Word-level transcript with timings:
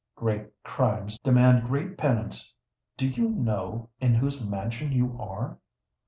"Great 0.15 0.49
crimes 0.63 1.19
demand 1.19 1.63
great 1.67 1.95
penance. 1.95 2.55
Do 2.97 3.07
you 3.07 3.29
know 3.29 3.91
in 3.99 4.15
whose 4.15 4.43
mansion 4.43 4.91
you 4.91 5.15
are? 5.21 5.59